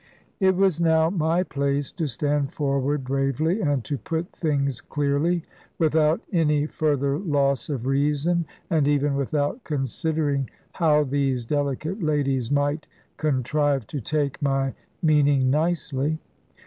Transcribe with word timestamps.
It 0.39 0.55
was 0.55 0.81
now 0.81 1.11
my 1.11 1.43
place 1.43 1.91
to 1.91 2.07
stand 2.07 2.51
forward 2.53 3.03
bravely, 3.03 3.61
and 3.61 3.83
to 3.83 3.99
put 3.99 4.31
things 4.31 4.81
clearly; 4.81 5.43
without 5.77 6.21
any 6.33 6.65
further 6.65 7.19
loss 7.19 7.69
of 7.69 7.85
reason, 7.85 8.45
and 8.67 8.87
even 8.87 9.13
without 9.15 9.63
considering 9.63 10.49
how 10.71 11.03
these 11.03 11.45
delicate 11.45 12.01
ladies 12.01 12.49
might 12.49 12.87
contrive 13.17 13.85
to 13.85 14.01
take 14.01 14.41
my 14.41 14.73
meaning 15.03 15.51
nicely. 15.51 16.17